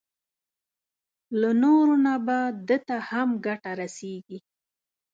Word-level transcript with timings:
له 1.39 1.49
نورو 1.63 1.95
نه 2.05 2.15
به 2.25 2.39
ده 2.67 2.77
ته 2.87 2.95
هم 3.09 3.29
ګټه 3.45 3.71
رسېږي. 3.81 4.39